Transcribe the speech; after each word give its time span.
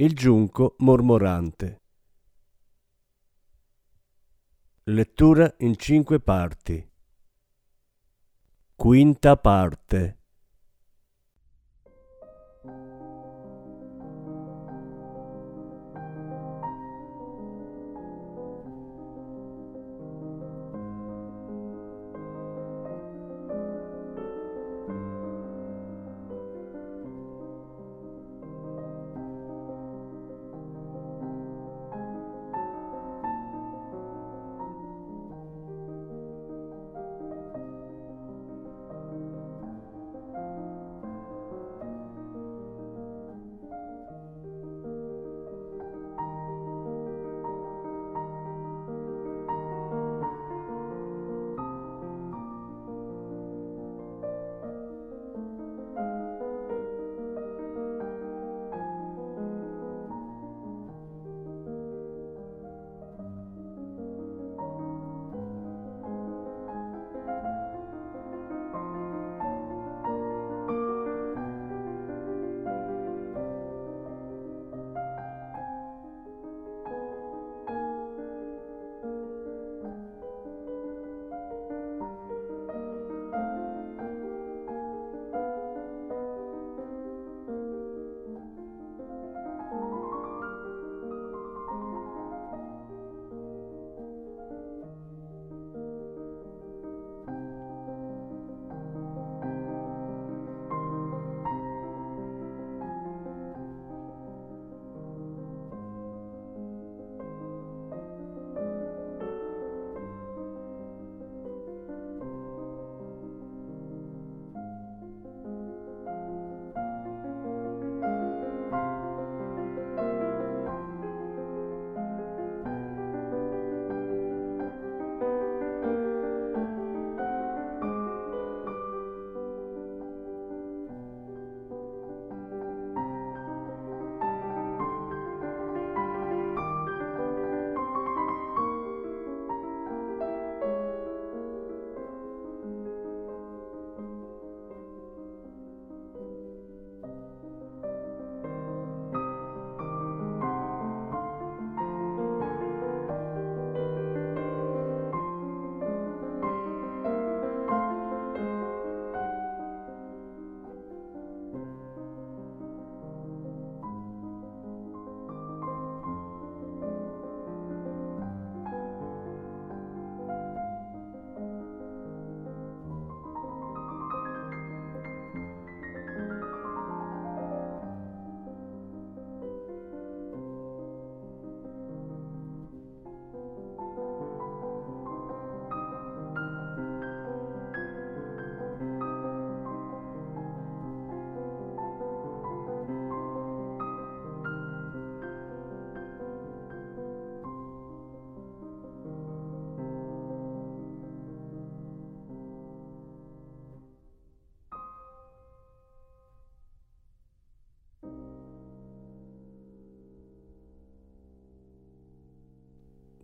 il 0.00 0.14
giunco 0.14 0.76
mormorante. 0.78 1.80
Lettura 4.84 5.52
in 5.58 5.76
cinque 5.76 6.20
parti. 6.20 6.88
Quinta 8.76 9.36
parte. 9.36 10.17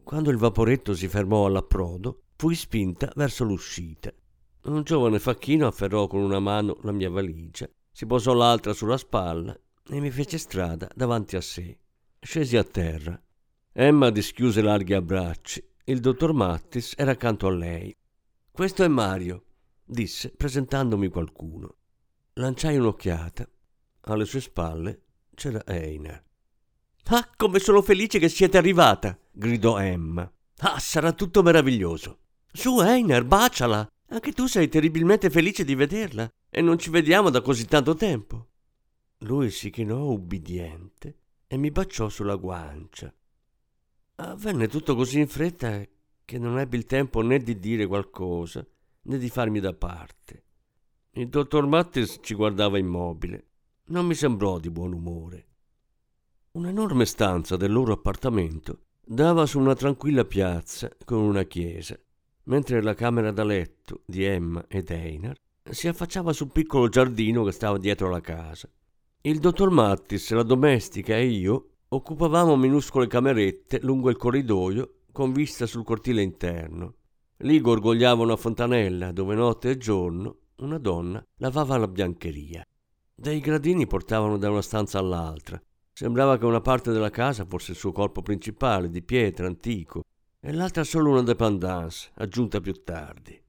Quando 0.04 0.30
il 0.30 0.36
vaporetto 0.36 0.94
si 0.94 1.08
fermò 1.08 1.46
all'approdo, 1.46 2.24
fui 2.36 2.54
spinta 2.54 3.10
verso 3.16 3.42
l'uscita. 3.42 4.12
Un 4.64 4.82
giovane 4.82 5.18
facchino 5.18 5.66
afferrò 5.66 6.06
con 6.06 6.20
una 6.20 6.40
mano 6.40 6.76
la 6.82 6.92
mia 6.92 7.08
valigia, 7.08 7.66
si 7.90 8.04
posò 8.04 8.34
l'altra 8.34 8.74
sulla 8.74 8.98
spalla 8.98 9.58
e 9.88 10.00
mi 10.00 10.10
fece 10.10 10.36
strada 10.36 10.90
davanti 10.94 11.36
a 11.36 11.40
sé. 11.40 11.78
Scesi 12.20 12.58
a 12.58 12.64
terra. 12.64 13.18
Emma 13.72 14.10
dischiuse 14.10 14.60
larghi 14.60 14.92
abbracci. 14.92 15.66
Il 15.84 16.00
dottor 16.00 16.34
Mattis 16.34 16.92
era 16.96 17.12
accanto 17.12 17.46
a 17.46 17.52
lei. 17.52 17.96
Questo 18.50 18.84
è 18.84 18.88
Mario, 18.88 19.44
disse 19.82 20.30
presentandomi 20.30 21.08
qualcuno. 21.08 21.76
Lanciai 22.34 22.76
un'occhiata. 22.76 23.48
Alle 24.02 24.26
sue 24.26 24.40
spalle 24.40 25.00
c'era 25.34 25.64
Einer. 25.64 26.22
Ah, 27.04 27.30
come 27.36 27.58
sono 27.58 27.80
felice 27.80 28.18
che 28.18 28.28
siete 28.28 28.58
arrivata! 28.58 29.18
Gridò 29.34 29.78
Emma. 29.78 30.30
Ah, 30.58 30.78
sarà 30.78 31.12
tutto 31.12 31.42
meraviglioso. 31.42 32.18
Su, 32.52 32.80
Einer, 32.80 33.24
baciala. 33.24 33.86
Anche 34.08 34.32
tu 34.32 34.46
sei 34.46 34.68
terribilmente 34.68 35.28
felice 35.28 35.64
di 35.64 35.74
vederla 35.74 36.30
e 36.48 36.60
non 36.60 36.78
ci 36.78 36.90
vediamo 36.90 37.30
da 37.30 37.40
così 37.40 37.66
tanto 37.66 37.94
tempo. 37.94 38.48
Lui 39.18 39.50
si 39.50 39.70
chinò 39.70 40.04
ubbidiente 40.04 41.18
e 41.48 41.56
mi 41.56 41.70
baciò 41.70 42.08
sulla 42.08 42.36
guancia. 42.36 43.12
Avvenne 44.16 44.68
tutto 44.68 44.94
così 44.94 45.18
in 45.18 45.26
fretta 45.26 45.82
che 46.24 46.38
non 46.38 46.58
ebbi 46.60 46.76
il 46.76 46.86
tempo 46.86 47.22
né 47.22 47.38
di 47.38 47.58
dire 47.58 47.86
qualcosa 47.86 48.64
né 49.02 49.18
di 49.18 49.28
farmi 49.28 49.58
da 49.58 49.74
parte. 49.74 50.44
Il 51.12 51.28
dottor 51.28 51.66
Mattis 51.66 52.18
ci 52.22 52.34
guardava 52.34 52.78
immobile. 52.78 53.48
Non 53.86 54.06
mi 54.06 54.14
sembrò 54.14 54.58
di 54.58 54.70
buon 54.70 54.92
umore. 54.92 55.46
Un'enorme 56.52 57.04
stanza 57.04 57.56
del 57.56 57.72
loro 57.72 57.92
appartamento 57.92 58.82
dava 59.06 59.44
su 59.44 59.58
una 59.58 59.74
tranquilla 59.74 60.24
piazza 60.24 60.90
con 61.04 61.18
una 61.18 61.42
chiesa, 61.44 61.98
mentre 62.44 62.82
la 62.82 62.94
camera 62.94 63.30
da 63.30 63.44
letto 63.44 64.00
di 64.06 64.24
Emma 64.24 64.64
ed 64.66 64.90
Einar 64.90 65.36
si 65.70 65.88
affacciava 65.88 66.32
sul 66.32 66.50
piccolo 66.50 66.88
giardino 66.88 67.44
che 67.44 67.52
stava 67.52 67.78
dietro 67.78 68.08
la 68.08 68.20
casa. 68.20 68.68
Il 69.22 69.38
dottor 69.38 69.70
Mattis, 69.70 70.30
la 70.32 70.42
domestica 70.42 71.16
e 71.16 71.26
io 71.26 71.68
occupavamo 71.88 72.56
minuscole 72.56 73.06
camerette 73.06 73.80
lungo 73.82 74.10
il 74.10 74.16
corridoio 74.16 75.00
con 75.12 75.32
vista 75.32 75.66
sul 75.66 75.84
cortile 75.84 76.22
interno. 76.22 76.94
Lì 77.38 77.60
gorgogliava 77.60 78.22
una 78.22 78.36
fontanella 78.36 79.12
dove 79.12 79.34
notte 79.34 79.70
e 79.70 79.78
giorno 79.78 80.38
una 80.56 80.78
donna 80.78 81.24
lavava 81.36 81.76
la 81.76 81.88
biancheria. 81.88 82.66
Dei 83.14 83.40
gradini 83.40 83.86
portavano 83.86 84.38
da 84.38 84.50
una 84.50 84.62
stanza 84.62 84.98
all'altra. 84.98 85.60
Sembrava 85.96 86.36
che 86.38 86.44
una 86.44 86.60
parte 86.60 86.90
della 86.90 87.10
casa 87.10 87.44
fosse 87.44 87.70
il 87.70 87.76
suo 87.76 87.92
corpo 87.92 88.20
principale, 88.20 88.90
di 88.90 89.00
pietra, 89.00 89.46
antico, 89.46 90.02
e 90.40 90.52
l'altra 90.52 90.82
solo 90.82 91.10
una 91.10 91.22
dépendance, 91.22 92.10
aggiunta 92.14 92.60
più 92.60 92.82
tardi. 92.82 93.40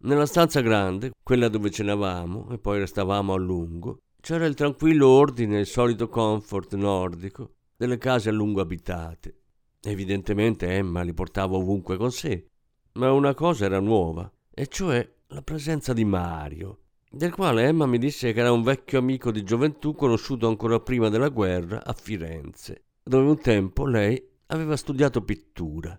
Nella 0.00 0.26
stanza 0.26 0.60
grande, 0.60 1.12
quella 1.22 1.48
dove 1.48 1.70
cenavamo 1.70 2.50
e 2.50 2.58
poi 2.58 2.80
restavamo 2.80 3.32
a 3.32 3.38
lungo, 3.38 4.02
c'era 4.20 4.44
il 4.44 4.52
tranquillo 4.52 5.08
ordine 5.08 5.56
e 5.56 5.60
il 5.60 5.66
solito 5.66 6.10
comfort 6.10 6.74
nordico 6.74 7.54
delle 7.74 7.96
case 7.96 8.28
a 8.28 8.32
lungo 8.32 8.60
abitate. 8.60 9.38
Evidentemente 9.80 10.68
Emma 10.68 11.00
li 11.00 11.14
portava 11.14 11.56
ovunque 11.56 11.96
con 11.96 12.12
sé, 12.12 12.48
ma 12.92 13.10
una 13.12 13.32
cosa 13.32 13.64
era 13.64 13.80
nuova, 13.80 14.30
e 14.50 14.66
cioè 14.66 15.10
la 15.28 15.40
presenza 15.40 15.94
di 15.94 16.04
Mario, 16.04 16.80
del 17.10 17.34
quale 17.34 17.64
Emma 17.64 17.86
mi 17.86 17.98
disse 17.98 18.32
che 18.32 18.40
era 18.40 18.52
un 18.52 18.62
vecchio 18.62 18.98
amico 18.98 19.30
di 19.30 19.42
gioventù 19.42 19.94
conosciuto 19.94 20.46
ancora 20.46 20.80
prima 20.80 21.08
della 21.08 21.28
guerra 21.28 21.84
a 21.84 21.92
Firenze, 21.92 22.84
dove 23.02 23.28
un 23.28 23.40
tempo 23.40 23.86
lei 23.86 24.22
aveva 24.46 24.76
studiato 24.76 25.22
pittura. 25.22 25.98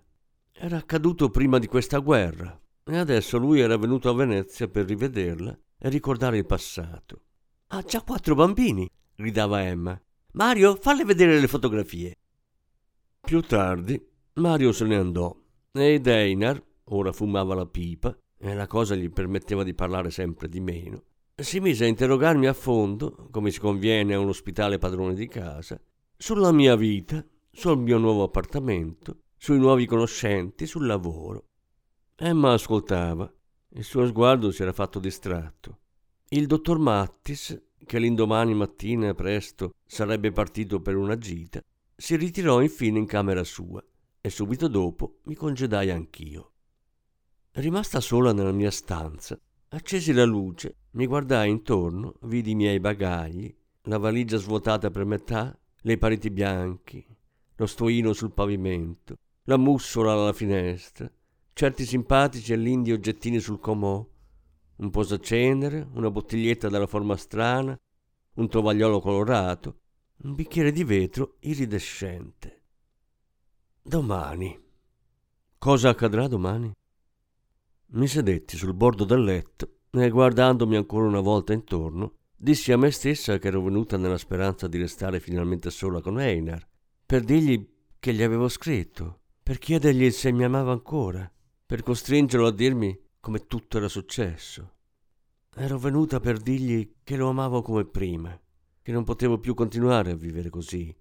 Era 0.52 0.76
accaduto 0.76 1.30
prima 1.30 1.58
di 1.58 1.66
questa 1.66 1.98
guerra 1.98 2.58
e 2.84 2.96
adesso 2.96 3.38
lui 3.38 3.60
era 3.60 3.76
venuto 3.76 4.08
a 4.08 4.14
Venezia 4.14 4.68
per 4.68 4.86
rivederla 4.86 5.58
e 5.78 5.88
ricordare 5.88 6.38
il 6.38 6.46
passato. 6.46 7.22
Ha 7.68 7.82
già 7.82 8.02
quattro 8.02 8.34
bambini, 8.34 8.88
gridava 9.14 9.62
Emma. 9.64 10.00
Mario, 10.32 10.76
falle 10.76 11.04
vedere 11.04 11.40
le 11.40 11.48
fotografie. 11.48 12.18
Più 13.20 13.40
tardi 13.42 14.00
Mario 14.34 14.72
se 14.72 14.84
ne 14.84 14.96
andò 14.96 15.36
e 15.72 16.00
Deinar, 16.00 16.62
ora 16.84 17.12
fumava 17.12 17.54
la 17.54 17.66
pipa, 17.66 18.16
e 18.42 18.54
la 18.54 18.66
cosa 18.66 18.94
gli 18.94 19.10
permetteva 19.10 19.62
di 19.62 19.74
parlare 19.74 20.10
sempre 20.10 20.48
di 20.48 20.60
meno, 20.60 21.02
si 21.36 21.60
mise 21.60 21.84
a 21.84 21.88
interrogarmi 21.88 22.46
a 22.46 22.52
fondo, 22.52 23.28
come 23.30 23.50
si 23.50 23.60
conviene 23.60 24.14
a 24.14 24.18
un 24.18 24.28
ospitale 24.28 24.78
padrone 24.78 25.14
di 25.14 25.28
casa, 25.28 25.80
sulla 26.16 26.52
mia 26.52 26.74
vita, 26.74 27.24
sul 27.50 27.78
mio 27.78 27.98
nuovo 27.98 28.22
appartamento, 28.22 29.22
sui 29.36 29.58
nuovi 29.58 29.86
conoscenti, 29.86 30.66
sul 30.66 30.86
lavoro. 30.86 31.48
Emma 32.16 32.52
ascoltava, 32.52 33.30
il 33.74 33.84
suo 33.84 34.06
sguardo 34.06 34.50
si 34.50 34.62
era 34.62 34.72
fatto 34.72 34.98
distratto. 34.98 35.78
Il 36.28 36.46
dottor 36.46 36.78
Mattis, 36.78 37.60
che 37.84 37.98
l'indomani 37.98 38.54
mattina 38.54 39.14
presto 39.14 39.74
sarebbe 39.86 40.32
partito 40.32 40.80
per 40.80 40.96
una 40.96 41.16
gita, 41.16 41.62
si 41.96 42.16
ritirò 42.16 42.60
infine 42.60 42.98
in 42.98 43.06
camera 43.06 43.44
sua 43.44 43.84
e 44.20 44.30
subito 44.30 44.68
dopo 44.68 45.20
mi 45.24 45.34
congedai 45.34 45.90
anch'io. 45.90 46.52
Rimasta 47.54 47.98
sola 47.98 48.32
nella 48.32 48.52
mia 48.52 48.70
stanza, 48.70 49.36
accesi 49.70 50.12
la 50.12 50.24
luce, 50.24 50.76
mi 50.92 51.06
guardai 51.06 51.50
intorno, 51.50 52.14
vidi 52.22 52.52
i 52.52 52.54
miei 52.54 52.78
bagagli, 52.78 53.52
la 53.82 53.98
valigia 53.98 54.36
svuotata 54.36 54.88
per 54.90 55.04
metà, 55.04 55.58
le 55.80 55.98
pareti 55.98 56.30
bianche, 56.30 57.04
lo 57.56 57.66
stoino 57.66 58.12
sul 58.12 58.30
pavimento, 58.30 59.16
la 59.44 59.56
mussola 59.56 60.12
alla 60.12 60.32
finestra, 60.32 61.10
certi 61.52 61.84
simpatici 61.84 62.52
e 62.52 62.56
lindi 62.56 62.92
oggettini 62.92 63.40
sul 63.40 63.58
comò, 63.58 64.06
un 64.76 64.90
posacenere, 64.90 65.88
una 65.94 66.08
bottiglietta 66.08 66.68
dalla 66.68 66.86
forma 66.86 67.16
strana, 67.16 67.76
un 68.34 68.48
tovagliolo 68.48 69.00
colorato, 69.00 69.80
un 70.22 70.36
bicchiere 70.36 70.70
di 70.70 70.84
vetro 70.84 71.34
iridescente. 71.40 72.62
Domani. 73.82 74.56
Cosa 75.58 75.88
accadrà 75.88 76.28
domani? 76.28 76.72
Mi 77.92 78.06
sedetti 78.06 78.56
sul 78.56 78.72
bordo 78.72 79.04
del 79.04 79.24
letto 79.24 79.78
e 79.90 80.10
guardandomi 80.10 80.76
ancora 80.76 81.08
una 81.08 81.18
volta 81.18 81.52
intorno, 81.52 82.18
dissi 82.36 82.70
a 82.70 82.76
me 82.76 82.92
stessa 82.92 83.38
che 83.38 83.48
ero 83.48 83.62
venuta 83.62 83.96
nella 83.96 84.16
speranza 84.16 84.68
di 84.68 84.78
restare 84.78 85.18
finalmente 85.18 85.70
sola 85.70 86.00
con 86.00 86.20
Einar, 86.20 86.64
per 87.04 87.24
dirgli 87.24 87.68
che 87.98 88.14
gli 88.14 88.22
avevo 88.22 88.46
scritto, 88.46 89.22
per 89.42 89.58
chiedergli 89.58 90.08
se 90.12 90.30
mi 90.30 90.44
amava 90.44 90.70
ancora, 90.70 91.28
per 91.66 91.82
costringerlo 91.82 92.46
a 92.46 92.52
dirmi 92.52 92.96
come 93.18 93.48
tutto 93.48 93.78
era 93.78 93.88
successo. 93.88 94.74
Ero 95.56 95.76
venuta 95.76 96.20
per 96.20 96.38
dirgli 96.38 96.98
che 97.02 97.16
lo 97.16 97.30
amavo 97.30 97.60
come 97.60 97.84
prima, 97.86 98.40
che 98.80 98.92
non 98.92 99.02
potevo 99.02 99.40
più 99.40 99.54
continuare 99.54 100.12
a 100.12 100.16
vivere 100.16 100.48
così, 100.48 100.94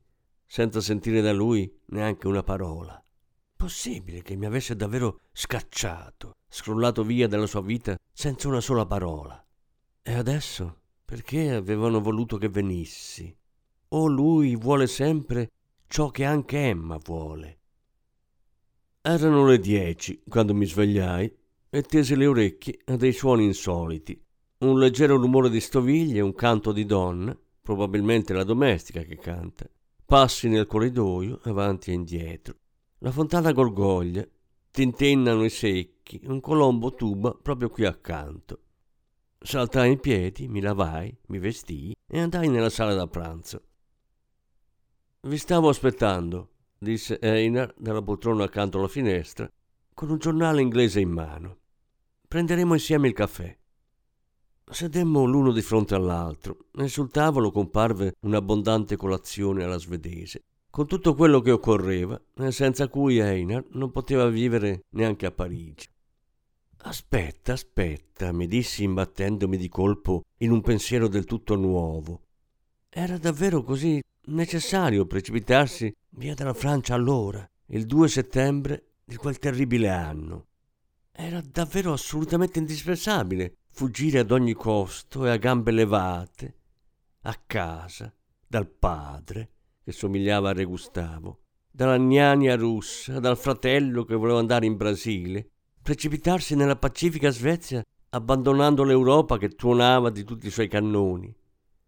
senza 0.43 0.81
sentire 0.81 1.21
da 1.21 1.33
lui 1.33 1.71
neanche 1.89 2.25
una 2.25 2.41
parola. 2.41 2.99
Possibile 3.59 4.21
che 4.21 4.37
mi 4.37 4.45
avesse 4.45 4.73
davvero 4.73 5.19
scacciato, 5.33 6.31
scrollato 6.47 7.03
via 7.03 7.27
dalla 7.27 7.45
sua 7.45 7.61
vita 7.61 7.99
senza 8.09 8.47
una 8.47 8.61
sola 8.61 8.85
parola. 8.85 9.45
E 10.01 10.13
adesso? 10.13 10.83
Perché 11.03 11.51
avevano 11.51 11.99
voluto 11.99 12.37
che 12.37 12.47
venissi? 12.47 13.35
O 13.89 14.07
lui 14.07 14.55
vuole 14.55 14.87
sempre 14.87 15.49
ciò 15.87 16.09
che 16.09 16.23
anche 16.23 16.69
Emma 16.69 16.97
vuole? 17.03 17.59
Erano 19.01 19.45
le 19.45 19.59
dieci 19.59 20.23
quando 20.25 20.53
mi 20.53 20.65
svegliai 20.65 21.29
e 21.69 21.81
tesi 21.81 22.15
le 22.15 22.27
orecchie 22.27 22.79
a 22.85 22.95
dei 22.95 23.11
suoni 23.11 23.43
insoliti. 23.43 24.25
Un 24.59 24.79
leggero 24.79 25.17
rumore 25.17 25.49
di 25.49 25.59
stoviglie, 25.59 26.21
un 26.21 26.33
canto 26.33 26.71
di 26.71 26.85
donna, 26.85 27.37
probabilmente 27.61 28.31
la 28.31 28.45
domestica 28.45 29.01
che 29.01 29.17
canta. 29.17 29.69
Passi 30.05 30.47
nel 30.47 30.65
corridoio, 30.65 31.41
avanti 31.43 31.91
e 31.91 31.95
indietro. 31.95 32.55
La 33.01 33.11
fontana 33.11 33.53
gorgoglia, 33.53 34.27
tintennano 34.71 35.45
i 35.45 35.49
secchi, 35.49 36.19
un 36.25 36.41
colombo 36.41 36.95
tuba 36.95 37.33
proprio 37.33 37.69
qui 37.69 37.85
accanto. 37.85 38.63
Saltai 39.39 39.93
in 39.93 39.99
piedi, 40.01 40.49
mi 40.49 40.59
lavai, 40.59 41.17
mi 41.27 41.39
vestii 41.39 41.95
e 42.05 42.19
andai 42.19 42.49
nella 42.49 42.69
sala 42.69 42.93
da 42.93 43.07
pranzo. 43.07 43.61
Vi 45.21 45.37
stavo 45.37 45.69
aspettando, 45.69 46.49
disse 46.77 47.19
Einar 47.19 47.73
dalla 47.77 48.01
poltrona 48.01 48.43
accanto 48.43 48.79
alla 48.79 48.89
finestra, 48.89 49.49
con 49.93 50.09
un 50.09 50.17
giornale 50.17 50.59
inglese 50.59 50.99
in 50.99 51.11
mano. 51.11 51.57
Prenderemo 52.27 52.73
insieme 52.73 53.07
il 53.07 53.13
caffè. 53.13 53.57
Sedemmo 54.71 55.23
l'uno 55.23 55.53
di 55.53 55.61
fronte 55.61 55.95
all'altro 55.95 56.65
e 56.77 56.89
sul 56.89 57.11
tavolo 57.11 57.49
comparve 57.49 58.15
un'abbondante 58.19 58.97
colazione 58.97 59.63
alla 59.63 59.77
svedese 59.77 60.43
con 60.69 60.87
tutto 60.87 61.15
quello 61.15 61.41
che 61.41 61.51
occorreva, 61.51 62.19
senza 62.49 62.87
cui 62.87 63.19
Einar 63.19 63.65
non 63.71 63.91
poteva 63.91 64.27
vivere 64.27 64.85
neanche 64.89 65.25
a 65.25 65.31
Parigi. 65.31 65.87
Aspetta, 66.81 67.53
aspetta, 67.53 68.31
mi 68.31 68.47
dissi 68.47 68.83
imbattendomi 68.83 69.57
di 69.57 69.67
colpo 69.67 70.23
in 70.37 70.51
un 70.51 70.61
pensiero 70.61 71.07
del 71.07 71.25
tutto 71.25 71.55
nuovo. 71.55 72.21
Era 72.89 73.17
davvero 73.17 73.63
così 73.63 74.01
necessario 74.27 75.05
precipitarsi 75.05 75.93
via 76.11 76.35
dalla 76.35 76.53
Francia 76.53 76.93
allora, 76.93 77.47
il 77.67 77.85
2 77.85 78.07
settembre 78.07 78.91
di 79.03 79.15
quel 79.15 79.39
terribile 79.39 79.89
anno. 79.89 80.45
Era 81.11 81.41
davvero 81.41 81.91
assolutamente 81.91 82.59
indispensabile 82.59 83.57
fuggire 83.71 84.19
ad 84.19 84.31
ogni 84.31 84.53
costo 84.53 85.25
e 85.25 85.31
a 85.31 85.37
gambe 85.37 85.71
levate, 85.71 86.55
a 87.23 87.37
casa, 87.45 88.13
dal 88.47 88.67
padre, 88.67 89.49
che 89.89 89.95
somigliava 89.95 90.49
a 90.49 90.53
Re 90.53 90.65
Gustavo, 90.65 91.39
dalla 91.71 91.97
gnania 91.97 92.55
russa, 92.55 93.19
dal 93.19 93.35
fratello 93.35 94.03
che 94.03 94.13
voleva 94.13 94.37
andare 94.37 94.67
in 94.67 94.77
Brasile, 94.77 95.49
precipitarsi 95.81 96.55
nella 96.55 96.75
pacifica 96.75 97.31
Svezia 97.31 97.83
abbandonando 98.09 98.83
l'Europa 98.83 99.39
che 99.39 99.49
tuonava 99.49 100.11
di 100.11 100.23
tutti 100.23 100.45
i 100.45 100.51
suoi 100.51 100.67
cannoni. 100.67 101.35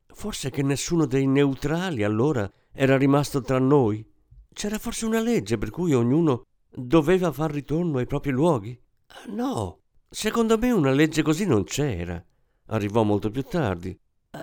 Forse 0.07 0.49
che 0.49 0.63
nessuno 0.63 1.05
dei 1.05 1.27
neutrali 1.27 2.03
allora 2.03 2.51
era 2.73 2.97
rimasto 2.97 3.41
tra 3.41 3.59
noi. 3.59 4.03
C'era 4.51 4.79
forse 4.79 5.05
una 5.05 5.21
legge 5.21 5.59
per 5.59 5.69
cui 5.69 5.93
ognuno 5.93 6.41
doveva 6.73 7.31
far 7.31 7.51
ritorno 7.51 7.99
ai 7.99 8.07
propri 8.07 8.31
luoghi? 8.31 8.81
No, 9.27 9.81
secondo 10.09 10.57
me 10.57 10.71
una 10.71 10.91
legge 10.91 11.21
così 11.21 11.45
non 11.45 11.65
c'era. 11.65 12.23
Arrivò 12.67 13.03
molto 13.03 13.29
più 13.29 13.43
tardi, 13.43 13.95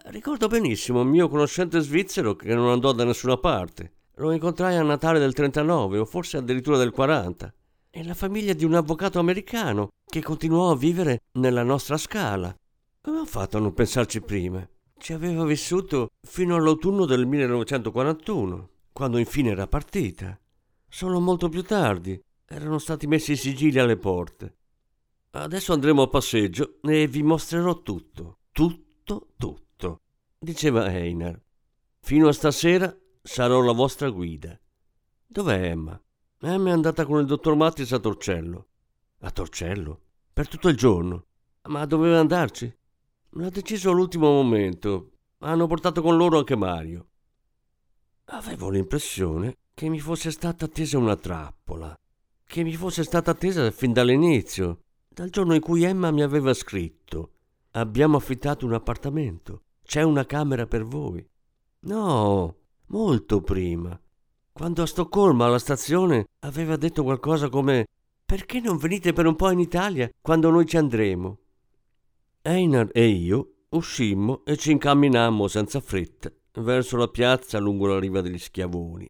ricordo 0.07 0.49
benissimo 0.49 1.01
un 1.01 1.09
mio 1.09 1.29
conoscente 1.29 1.81
svizzero 1.81 2.35
che 2.35 2.55
non 2.55 2.69
andò 2.69 2.93
da 2.93 3.05
nessuna 3.05 3.37
parte. 3.39 3.93
Lo 4.17 4.33
incontrai 4.33 4.77
a 4.77 4.83
Natale 4.83 5.19
del 5.19 5.33
39 5.33 5.99
o 5.99 6.05
forse 6.05 6.37
addirittura 6.37 6.77
del 6.77 6.91
40. 6.91 7.53
E 7.91 8.05
la 8.05 8.15
famiglia 8.15 8.53
di 8.53 8.65
un 8.65 8.75
avvocato 8.75 9.19
americano 9.19 9.89
che 10.05 10.23
continuò 10.23 10.71
a 10.71 10.77
vivere 10.77 11.23
nella 11.33 11.63
nostra 11.63 11.97
scala. 11.97 12.55
Come 13.01 13.19
ho 13.21 13.25
fatto 13.25 13.57
a 13.57 13.61
non 13.61 13.73
pensarci 13.73 14.21
prima? 14.21 14.67
Ci 14.99 15.13
aveva 15.13 15.45
vissuto 15.45 16.09
fino 16.27 16.57
all'autunno 16.57 17.05
del 17.07 17.27
1941, 17.27 18.69
quando 18.93 19.19
infine 19.19 19.51
era 19.51 19.67
partita. 19.67 20.39
Solo 20.89 21.21
molto 21.21 21.49
più 21.49 21.63
tardi 21.63 22.21
erano 22.45 22.79
stati 22.79 23.07
messi 23.07 23.33
i 23.33 23.37
sigilli 23.37 23.79
alle 23.79 23.97
porte. 23.97 24.57
Adesso 25.31 25.73
andremo 25.73 26.03
a 26.03 26.09
passeggio 26.09 26.79
e 26.83 27.07
vi 27.07 27.23
mostrerò 27.23 27.83
tutto, 27.83 28.39
tutto, 28.51 29.29
tutto, 29.37 29.68
diceva 30.39 30.87
Einar. 30.87 31.41
Fino 32.01 32.29
a 32.29 32.33
stasera 32.33 32.97
sarò 33.23 33.61
la 33.61 33.73
vostra 33.73 34.09
guida. 34.09 34.59
Dov'è 35.27 35.69
Emma? 35.71 36.01
Emma 36.41 36.69
è 36.69 36.73
andata 36.73 37.05
con 37.05 37.21
il 37.21 37.27
dottor 37.27 37.57
Mattis 37.57 37.93
a 37.93 37.99
Torcello. 37.99 38.69
A 39.21 39.31
Torcello? 39.31 40.01
Per 40.33 40.49
tutto 40.49 40.69
il 40.69 40.77
giorno? 40.77 41.27
Ma 41.69 41.85
doveva 41.85 42.21
andarci? 42.21 42.73
L'ha 43.31 43.51
deciso 43.51 43.91
all'ultimo 43.91 44.31
momento. 44.31 45.11
Hanno 45.39 45.67
portato 45.67 46.01
con 46.01 46.17
loro 46.17 46.39
anche 46.39 46.57
Mario. 46.57 47.09
Avevo 48.27 48.71
l'impressione 48.71 49.57
che 49.75 49.89
mi 49.89 50.01
fosse 50.01 50.31
stata 50.31 50.67
attesa 50.67 50.99
una 50.99 51.17
trappola, 51.17 51.97
che 52.45 52.63
mi 52.63 52.75
fosse 52.75 53.03
stata 53.03 53.33
attesa 53.33 53.71
fin 53.71 53.93
dall'inizio, 53.93 54.85
dal 55.09 55.31
giorno 55.31 55.55
in 55.55 55.61
cui 55.61 55.83
Emma 55.83 56.11
mi 56.11 56.23
aveva 56.23 56.55
scritto. 56.55 57.33
Abbiamo 57.73 58.17
affittato 58.17 58.65
un 58.65 58.75
appartamento, 58.75 59.65
c'è 59.89 60.03
una 60.03 60.27
camera 60.27 60.67
per 60.67 60.85
voi. 60.85 61.27
No, 61.81 62.57
molto 62.89 63.41
prima. 63.41 63.99
Quando 64.53 64.83
a 64.83 64.87
Stoccolma, 64.87 65.47
alla 65.47 65.59
stazione, 65.59 66.27
aveva 66.41 66.77
detto 66.77 67.03
qualcosa 67.03 67.49
come 67.49 67.87
Perché 68.23 68.61
non 68.61 68.77
venite 68.77 69.15
per 69.15 69.25
un 69.25 69.35
po' 69.35 69.51
in 69.51 69.61
Italia 69.61 70.11
quando 70.21 70.51
noi 70.51 70.67
ci 70.67 70.77
andremo? 70.77 71.39
Einar 72.43 72.91
e 72.93 73.07
io 73.07 73.63
uscimmo 73.71 74.45
e 74.45 74.59
ci 74.59 74.73
incamminammo 74.73 75.49
senza 75.49 75.81
fretta 75.81 76.31
verso 76.61 76.99
la 76.99 77.09
piazza 77.09 77.59
lungo 77.59 77.87
la 77.87 77.99
riva 77.99 78.21
degli 78.21 78.37
Schiavoni. 78.37 79.09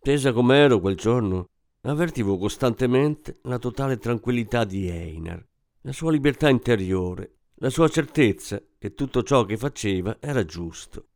Tesa 0.00 0.32
com'ero 0.32 0.80
quel 0.80 0.96
giorno, 0.96 1.50
avvertivo 1.82 2.38
costantemente 2.38 3.40
la 3.42 3.58
totale 3.58 3.98
tranquillità 3.98 4.64
di 4.64 4.88
Einar, 4.88 5.46
la 5.82 5.92
sua 5.92 6.10
libertà 6.10 6.48
interiore, 6.48 7.37
la 7.60 7.70
sua 7.70 7.88
certezza 7.88 8.62
che 8.78 8.94
tutto 8.94 9.22
ciò 9.22 9.44
che 9.44 9.56
faceva 9.56 10.18
era 10.20 10.44
giusto. 10.44 11.06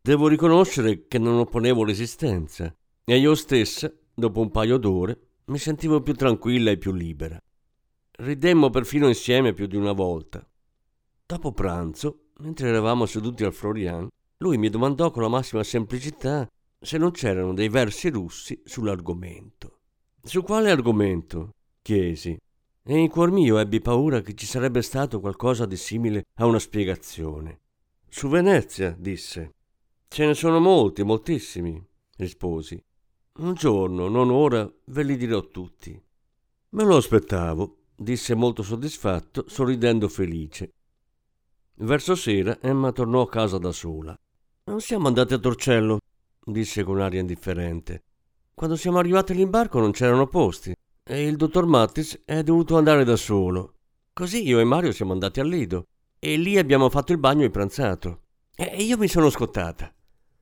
Devo 0.00 0.28
riconoscere 0.28 1.06
che 1.06 1.18
non 1.18 1.38
opponevo 1.38 1.84
resistenza 1.84 2.74
e 3.04 3.18
io 3.18 3.34
stessa, 3.34 3.92
dopo 4.14 4.40
un 4.40 4.50
paio 4.50 4.78
d'ore, 4.78 5.20
mi 5.46 5.58
sentivo 5.58 6.00
più 6.00 6.14
tranquilla 6.14 6.70
e 6.70 6.78
più 6.78 6.92
libera. 6.92 7.38
Ridemmo 8.18 8.70
perfino 8.70 9.08
insieme 9.08 9.52
più 9.52 9.66
di 9.66 9.76
una 9.76 9.92
volta. 9.92 10.46
Dopo 11.26 11.52
pranzo, 11.52 12.28
mentre 12.38 12.68
eravamo 12.68 13.04
seduti 13.04 13.44
al 13.44 13.52
Florian, 13.52 14.08
lui 14.38 14.58
mi 14.58 14.68
domandò 14.68 15.10
con 15.10 15.22
la 15.22 15.28
massima 15.28 15.62
semplicità 15.62 16.48
se 16.78 16.98
non 16.98 17.10
c'erano 17.10 17.52
dei 17.52 17.68
versi 17.68 18.08
russi 18.08 18.60
sull'argomento. 18.64 19.80
Su 20.22 20.42
quale 20.42 20.70
argomento? 20.70 21.50
chiesi. 21.82 22.36
E 22.88 22.96
in 22.96 23.08
cuor 23.08 23.32
mio 23.32 23.58
ebbi 23.58 23.80
paura 23.80 24.20
che 24.20 24.34
ci 24.34 24.46
sarebbe 24.46 24.80
stato 24.80 25.18
qualcosa 25.18 25.66
di 25.66 25.76
simile 25.76 26.26
a 26.34 26.46
una 26.46 26.60
spiegazione. 26.60 27.62
Su 28.08 28.28
Venezia, 28.28 28.94
disse. 28.96 29.54
Ce 30.06 30.24
ne 30.24 30.34
sono 30.34 30.60
molti, 30.60 31.02
moltissimi, 31.02 31.84
risposi. 32.16 32.80
Un 33.38 33.54
giorno, 33.54 34.06
non 34.06 34.30
ora, 34.30 34.72
ve 34.84 35.02
li 35.02 35.16
dirò 35.16 35.48
tutti. 35.48 36.00
Me 36.70 36.84
lo 36.84 36.94
aspettavo, 36.94 37.86
disse 37.96 38.36
molto 38.36 38.62
soddisfatto, 38.62 39.46
sorridendo 39.48 40.08
felice. 40.08 40.74
Verso 41.78 42.14
sera 42.14 42.60
Emma 42.60 42.92
tornò 42.92 43.22
a 43.22 43.28
casa 43.28 43.58
da 43.58 43.72
sola. 43.72 44.16
Non 44.66 44.80
siamo 44.80 45.08
andati 45.08 45.34
a 45.34 45.38
Torcello, 45.38 45.98
disse 46.40 46.84
con 46.84 47.00
aria 47.00 47.18
indifferente. 47.18 48.04
Quando 48.54 48.76
siamo 48.76 48.98
arrivati 48.98 49.32
all'imbarco 49.32 49.80
non 49.80 49.90
c'erano 49.90 50.28
posti 50.28 50.75
e 51.08 51.24
il 51.24 51.36
dottor 51.36 51.66
Mattis 51.66 52.22
è 52.24 52.42
dovuto 52.42 52.76
andare 52.76 53.04
da 53.04 53.14
solo. 53.14 53.74
Così 54.12 54.44
io 54.44 54.58
e 54.58 54.64
Mario 54.64 54.90
siamo 54.90 55.12
andati 55.12 55.38
al 55.38 55.46
Lido 55.46 55.86
e 56.18 56.36
lì 56.36 56.58
abbiamo 56.58 56.90
fatto 56.90 57.12
il 57.12 57.18
bagno 57.18 57.44
e 57.44 57.50
pranzato. 57.50 58.22
E 58.56 58.82
io 58.82 58.98
mi 58.98 59.06
sono 59.06 59.30
scottata. 59.30 59.94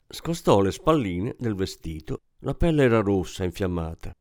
Scostò 0.09 0.63
le 0.63 0.73
spalline 0.73 1.37
del 1.39 1.55
vestito, 1.55 2.23
la 2.39 2.55
pelle 2.55 2.85
era 2.85 3.01
rossa, 3.01 3.45
infiammata. 3.45 4.17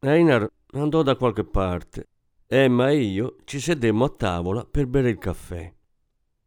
Einar 0.00 0.50
andò 0.72 1.02
da 1.02 1.14
qualche 1.14 1.44
parte. 1.44 2.08
Emma 2.48 2.90
e 2.90 3.00
io 3.00 3.36
ci 3.44 3.60
sedemmo 3.60 4.04
a 4.04 4.10
tavola 4.10 4.64
per 4.64 4.86
bere 4.86 5.10
il 5.10 5.18
caffè. 5.18 5.72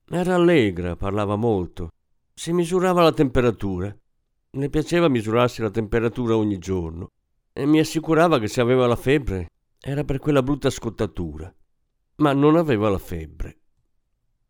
Era 0.09 0.35
allegra, 0.35 0.97
parlava 0.97 1.37
molto. 1.37 1.91
Si 2.33 2.51
misurava 2.51 3.01
la 3.01 3.13
temperatura. 3.13 3.95
Le 4.49 4.69
piaceva 4.69 5.07
misurarsi 5.07 5.61
la 5.61 5.69
temperatura 5.69 6.35
ogni 6.35 6.57
giorno 6.57 7.11
e 7.53 7.65
mi 7.65 7.79
assicurava 7.79 8.39
che 8.39 8.47
se 8.47 8.61
aveva 8.61 8.87
la 8.87 8.95
febbre 8.95 9.49
era 9.79 10.03
per 10.03 10.19
quella 10.19 10.43
brutta 10.43 10.69
scottatura. 10.69 11.53
Ma 12.17 12.33
non 12.33 12.55
aveva 12.55 12.89
la 12.89 12.97
febbre. 12.97 13.59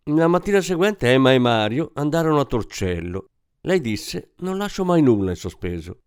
La 0.05 0.27
mattina 0.27 0.61
seguente 0.61 1.11
Emma 1.11 1.31
e 1.31 1.39
Mario 1.39 1.91
andarono 1.93 2.39
a 2.39 2.45
Torcello. 2.45 3.29
Lei 3.61 3.79
disse 3.79 4.33
non 4.37 4.57
lascio 4.57 4.83
mai 4.83 5.01
nulla 5.01 5.29
in 5.29 5.35
sospeso. 5.35 6.01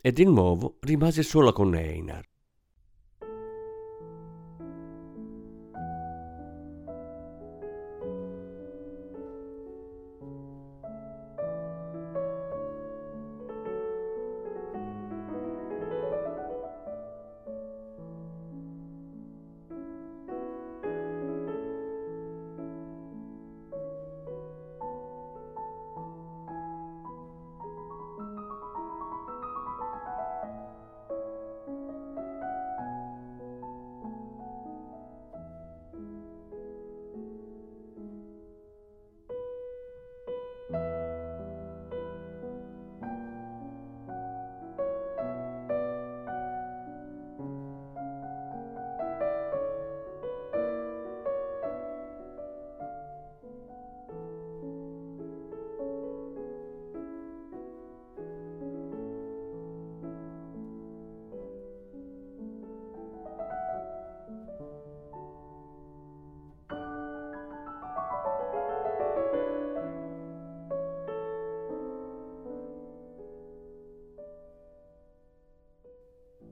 E 0.00 0.12
di 0.12 0.24
nuovo 0.24 0.78
rimase 0.80 1.22
sola 1.22 1.52
con 1.52 1.74
Einar. 1.74 2.24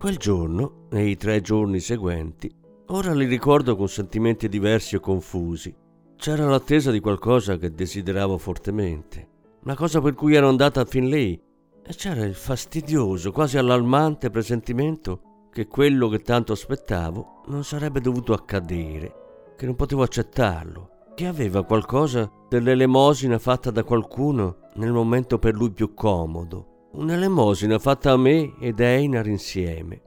Quel 0.04 0.18
giorno 0.18 0.87
e 0.90 1.06
i 1.06 1.16
tre 1.16 1.40
giorni 1.40 1.80
seguenti, 1.80 2.54
ora 2.88 3.14
li 3.14 3.25
ricordo 3.25 3.75
con 3.75 3.88
sentimenti 3.88 4.50
diversi 4.50 4.96
e 4.96 5.00
confusi. 5.00 5.75
C'era 6.16 6.44
l'attesa 6.44 6.90
di 6.90 7.00
qualcosa 7.00 7.56
che 7.56 7.73
desideravo 7.73 8.37
fortemente, 8.37 9.28
una 9.62 9.75
cosa 9.75 10.02
per 10.02 10.12
cui 10.12 10.34
ero 10.34 10.49
andata 10.50 10.84
fin 10.84 11.08
lì, 11.08 11.32
e 11.32 11.94
c'era 11.94 12.23
il 12.26 12.34
fastidioso, 12.34 13.32
quasi 13.32 13.56
allarmante 13.56 14.28
presentimento 14.28 15.49
che 15.50 15.68
quello 15.68 16.11
che 16.11 16.20
tanto 16.20 16.52
aspettavo 16.52 17.40
non 17.46 17.64
sarebbe 17.64 18.02
dovuto 18.02 18.34
accadere, 18.34 19.54
che 19.56 19.64
non 19.64 19.75
potevo 19.75 20.02
accettarlo, 20.02 20.90
che 21.14 21.26
aveva 21.26 21.64
qualcosa 21.64 22.30
dell'elemosina 22.46 23.38
fatta 23.38 23.70
da 23.70 23.84
qualcuno 23.84 24.68
nel 24.75 24.92
momento 24.92 25.38
per 25.38 25.54
lui 25.54 25.70
più 25.70 25.94
comodo, 25.94 26.73
un'elemosina 26.94 27.78
fatta 27.78 28.12
a 28.12 28.16
me 28.16 28.54
ed 28.60 28.78
Einar 28.78 29.26
insieme. 29.26 30.02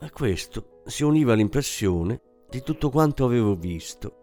A 0.00 0.10
questo 0.10 0.82
si 0.84 1.04
univa 1.04 1.34
l'impressione 1.34 2.20
di 2.48 2.62
tutto 2.62 2.90
quanto 2.90 3.24
avevo 3.24 3.54
visto. 3.54 4.14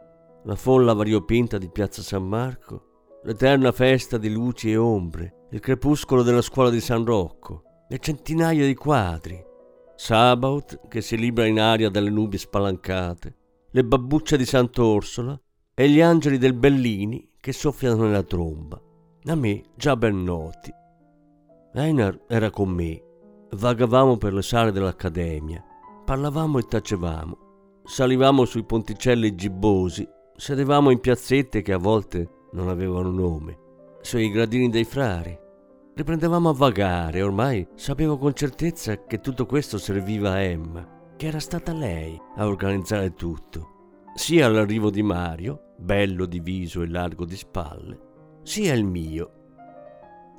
La 0.43 0.55
folla 0.55 0.93
variopinta 0.93 1.57
di 1.57 1.69
Piazza 1.69 2.01
San 2.01 2.27
Marco, 2.27 3.19
l'eterna 3.23 3.71
festa 3.71 4.17
di 4.17 4.29
luci 4.29 4.71
e 4.71 4.77
ombre, 4.77 5.47
il 5.51 5.59
crepuscolo 5.59 6.21
della 6.21 6.41
scuola 6.41 6.69
di 6.69 6.81
San 6.81 7.05
Rocco, 7.05 7.63
le 7.87 7.99
centinaia 7.99 8.65
di 8.65 8.75
quadri, 8.75 9.43
Sabaut 9.95 10.87
che 10.89 11.01
si 11.01 11.17
libra 11.17 11.45
in 11.45 11.59
aria 11.59 11.89
dalle 11.89 12.09
nubi 12.09 12.37
spalancate, 12.37 13.37
le 13.71 13.83
babbucce 13.83 14.37
di 14.37 14.45
Sant'Orsola 14.45 15.39
e 15.73 15.89
gli 15.89 16.01
angeli 16.01 16.37
del 16.37 16.53
Bellini 16.53 17.31
che 17.39 17.53
soffiano 17.53 18.03
nella 18.03 18.23
tromba, 18.23 18.79
a 19.23 19.35
me 19.35 19.63
già 19.75 19.95
ben 19.95 20.23
noti. 20.23 20.83
Einar 21.77 22.17
era 22.29 22.49
con 22.51 22.69
me. 22.69 23.03
Vagavamo 23.51 24.15
per 24.15 24.33
le 24.33 24.41
sale 24.41 24.71
dell'accademia. 24.71 25.61
Parlavamo 26.05 26.57
e 26.57 26.63
tacevamo. 26.63 27.37
Salivamo 27.83 28.45
sui 28.45 28.63
ponticelli 28.63 29.35
gibbosi. 29.35 30.07
Sedevamo 30.37 30.89
in 30.89 31.01
piazzette 31.01 31.61
che 31.61 31.73
a 31.73 31.77
volte 31.77 32.29
non 32.53 32.69
avevano 32.69 33.11
nome. 33.11 33.59
Sui 33.99 34.31
gradini 34.31 34.69
dei 34.69 34.85
frari. 34.85 35.37
Riprendevamo 35.93 36.47
a 36.47 36.53
vagare. 36.53 37.21
Ormai 37.21 37.67
sapevo 37.75 38.17
con 38.17 38.33
certezza 38.33 39.03
che 39.03 39.19
tutto 39.19 39.45
questo 39.45 39.77
serviva 39.77 40.31
a 40.31 40.39
Emma, 40.39 41.11
che 41.17 41.27
era 41.27 41.39
stata 41.39 41.73
lei 41.73 42.17
a 42.37 42.47
organizzare 42.47 43.13
tutto. 43.13 44.03
Sia 44.15 44.47
l'arrivo 44.47 44.89
di 44.89 45.03
Mario, 45.03 45.73
bello 45.77 46.25
di 46.25 46.39
viso 46.39 46.81
e 46.81 46.87
largo 46.87 47.25
di 47.25 47.35
spalle, 47.35 47.99
sia 48.43 48.73
il 48.73 48.85
mio. 48.85 49.44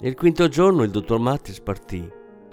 Il 0.00 0.14
quinto 0.14 0.46
giorno 0.48 0.82
il 0.82 0.90
dottor 0.90 1.18
Mattis 1.18 1.58
partì, 1.60 2.06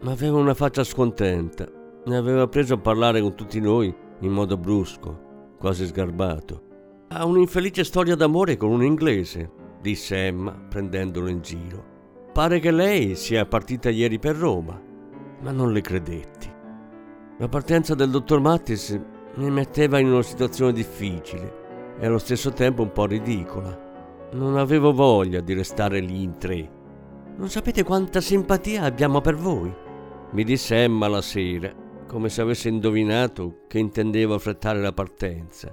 ma 0.03 0.11
aveva 0.11 0.37
una 0.37 0.53
faccia 0.53 0.85
scontenta. 0.85 1.67
Ne 2.05 2.15
aveva 2.15 2.47
preso 2.47 2.75
a 2.75 2.77
parlare 2.77 3.19
con 3.19 3.35
tutti 3.35 3.59
noi 3.59 3.93
in 4.21 4.31
modo 4.31 4.55
brusco, 4.55 5.55
quasi 5.59 5.85
sgarbato. 5.85 7.05
Ha 7.09 7.25
un'infelice 7.25 7.83
storia 7.83 8.15
d'amore 8.15 8.55
con 8.55 8.71
un 8.71 8.81
inglese, 8.81 9.51
disse 9.81 10.25
Emma, 10.25 10.53
prendendolo 10.53 11.27
in 11.27 11.41
giro. 11.41 11.83
Pare 12.31 12.59
che 12.59 12.71
lei 12.71 13.17
sia 13.17 13.45
partita 13.45 13.89
ieri 13.89 14.19
per 14.19 14.37
Roma, 14.37 14.81
ma 15.41 15.51
non 15.51 15.73
le 15.73 15.81
credetti. 15.81 16.49
La 17.39 17.49
partenza 17.49 17.93
del 17.93 18.09
dottor 18.09 18.39
Mattis 18.39 18.97
mi 19.35 19.51
metteva 19.51 19.99
in 19.99 20.09
una 20.09 20.21
situazione 20.21 20.71
difficile 20.71 21.97
e 21.99 22.05
allo 22.05 22.19
stesso 22.19 22.53
tempo 22.53 22.83
un 22.83 22.93
po' 22.93 23.05
ridicola. 23.05 24.29
Non 24.31 24.55
avevo 24.55 24.93
voglia 24.93 25.41
di 25.41 25.53
restare 25.53 25.99
lì 25.99 26.23
in 26.23 26.37
tre. 26.37 26.81
Non 27.37 27.49
sapete 27.49 27.83
quanta 27.83 28.21
simpatia 28.21 28.83
abbiamo 28.83 29.21
per 29.21 29.35
voi, 29.35 29.73
mi 30.33 30.43
disse 30.43 30.75
Emma 30.81 31.07
la 31.07 31.21
sera, 31.21 31.71
come 32.07 32.27
se 32.27 32.41
avesse 32.41 32.67
indovinato 32.67 33.65
che 33.67 33.77
intendevo 33.77 34.33
affrettare 34.33 34.81
la 34.81 34.91
partenza. 34.91 35.71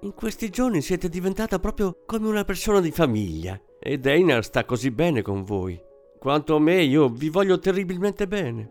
In 0.00 0.12
questi 0.12 0.50
giorni 0.50 0.82
siete 0.82 1.08
diventata 1.08 1.58
proprio 1.58 2.02
come 2.04 2.28
una 2.28 2.44
persona 2.44 2.80
di 2.80 2.90
famiglia 2.90 3.58
e 3.80 3.98
Einar 4.02 4.44
sta 4.44 4.66
così 4.66 4.90
bene 4.90 5.22
con 5.22 5.44
voi. 5.44 5.80
Quanto 6.18 6.56
a 6.56 6.60
me, 6.60 6.82
io 6.82 7.08
vi 7.08 7.30
voglio 7.30 7.58
terribilmente 7.58 8.28
bene. 8.28 8.70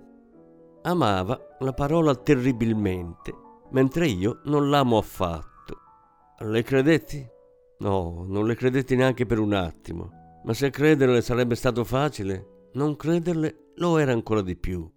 Amava 0.83 1.57
la 1.59 1.73
parola 1.73 2.13
terribilmente, 2.13 3.33
mentre 3.71 4.05
io 4.05 4.41
non 4.43 4.69
l'amo 4.69 4.99
affatto. 4.99 5.77
Le 6.37 6.61
credetti? 6.61 7.27
No, 7.79 8.25
non 8.27 8.45
le 8.45 8.53
credetti 8.53 8.95
neanche 8.95 9.25
per 9.25 9.39
un 9.39 9.53
attimo. 9.53 10.20
Ma 10.43 10.53
se 10.53 10.69
crederle 10.69 11.21
sarebbe 11.21 11.55
stato 11.55 11.83
facile, 11.83 12.69
non 12.73 12.95
crederle 12.95 13.71
lo 13.75 13.97
era 13.97 14.11
ancora 14.11 14.41
di 14.41 14.55
più. 14.55 14.89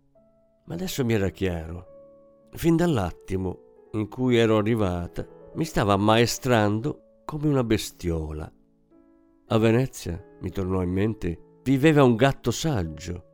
Ma 0.66 0.74
adesso 0.74 1.04
mi 1.04 1.12
era 1.12 1.28
chiaro. 1.28 2.48
Fin 2.52 2.76
dall'attimo 2.76 3.88
in 3.92 4.08
cui 4.08 4.36
ero 4.36 4.56
arrivata, 4.56 5.26
mi 5.54 5.64
stava 5.64 5.92
ammaestrando 5.94 7.22
come 7.24 7.48
una 7.48 7.64
bestiola. 7.64 8.50
A 9.48 9.58
Venezia, 9.58 10.22
mi 10.40 10.50
tornò 10.50 10.82
in 10.82 10.90
mente, 10.90 11.58
viveva 11.62 12.02
un 12.02 12.16
gatto 12.16 12.50
saggio 12.50 13.32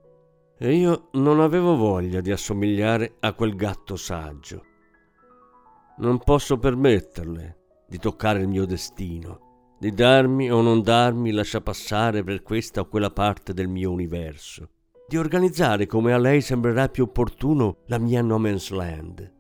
e 0.59 0.75
io 0.75 1.09
non 1.13 1.41
avevo 1.41 1.75
voglia 1.77 2.21
di 2.21 2.31
assomigliare 2.31 3.17
a 3.21 3.33
quel 3.33 3.55
gatto 3.57 3.97
saggio. 3.97 4.65
Non 5.99 6.19
posso 6.19 6.59
permetterle 6.59 7.85
di 7.89 7.99
toccare 7.99 8.41
il 8.41 8.49
mio 8.49 8.67
destino, 8.67 9.50
di 9.81 9.95
darmi 9.95 10.53
o 10.53 10.61
non 10.61 10.83
darmi 10.83 11.31
lascia 11.31 11.63
passare 11.63 12.23
per 12.23 12.43
questa 12.43 12.83
o 12.83 12.87
quella 12.87 13.09
parte 13.09 13.55
del 13.55 13.67
mio 13.67 13.91
universo, 13.91 14.69
di 15.09 15.17
organizzare 15.17 15.87
come 15.87 16.13
a 16.13 16.19
lei 16.19 16.43
sembrerà 16.43 16.91
più 16.91 17.05
opportuno 17.05 17.79
la 17.87 17.97
mia 17.97 18.21
no 18.21 18.39
man's 18.39 18.69
land. 18.69 19.33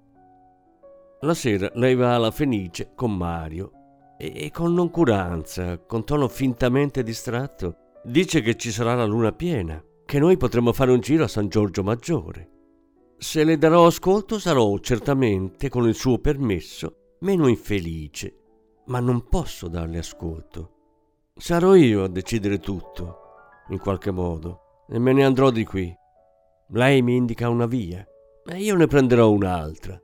La 1.20 1.34
sera 1.34 1.70
lei 1.74 1.94
va 1.94 2.14
alla 2.14 2.30
Fenice 2.30 2.92
con 2.94 3.14
Mario 3.14 3.72
e, 4.16 4.32
e 4.34 4.50
con 4.50 4.72
noncuranza, 4.72 5.76
con 5.76 6.06
tono 6.06 6.26
fintamente 6.26 7.02
distratto, 7.02 7.98
dice 8.02 8.40
che 8.40 8.56
ci 8.56 8.70
sarà 8.72 8.94
la 8.94 9.04
luna 9.04 9.32
piena, 9.32 9.84
che 10.06 10.18
noi 10.18 10.38
potremo 10.38 10.72
fare 10.72 10.90
un 10.90 11.00
giro 11.00 11.24
a 11.24 11.28
San 11.28 11.48
Giorgio 11.48 11.82
Maggiore. 11.82 12.48
Se 13.18 13.44
le 13.44 13.58
darò 13.58 13.84
ascolto 13.84 14.38
sarò 14.38 14.78
certamente, 14.78 15.68
con 15.68 15.86
il 15.86 15.94
suo 15.94 16.18
permesso, 16.18 17.16
meno 17.20 17.46
infelice 17.46 18.39
ma 18.90 18.98
non 18.98 19.28
posso 19.28 19.68
darle 19.68 19.98
ascolto. 19.98 20.70
Sarò 21.36 21.74
io 21.74 22.04
a 22.04 22.08
decidere 22.08 22.58
tutto, 22.58 23.18
in 23.68 23.78
qualche 23.78 24.10
modo, 24.10 24.84
e 24.88 24.98
me 24.98 25.12
ne 25.12 25.24
andrò 25.24 25.50
di 25.50 25.64
qui. 25.64 25.94
Lei 26.72 27.00
mi 27.00 27.14
indica 27.14 27.48
una 27.48 27.66
via, 27.66 28.04
e 28.44 28.56
io 28.58 28.74
ne 28.74 28.88
prenderò 28.88 29.30
un'altra. 29.30 29.98